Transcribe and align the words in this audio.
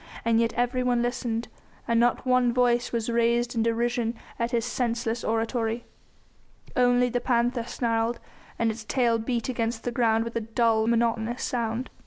And 0.25 0.39
yet 0.39 0.51
everyone 0.55 1.03
listened, 1.03 1.47
and 1.87 1.99
not 1.99 2.25
one 2.25 2.51
voice 2.51 2.91
was 2.91 3.07
raised 3.07 3.53
in 3.53 3.61
derision 3.61 4.15
at 4.39 4.49
his 4.49 4.65
senseless 4.65 5.23
oratory. 5.23 5.85
Only 6.75 7.07
the 7.07 7.21
panther 7.21 7.65
snarled, 7.65 8.19
and 8.57 8.71
its 8.71 8.83
tail 8.83 9.19
beat 9.19 9.47
against 9.47 9.83
the 9.83 9.91
ground 9.91 10.23
with 10.23 10.35
a 10.35 10.41
dull, 10.41 10.87
monotonous 10.87 11.43
sound. 11.43 11.91